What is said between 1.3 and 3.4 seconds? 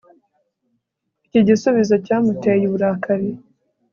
gisubizo cyamuteye uburakari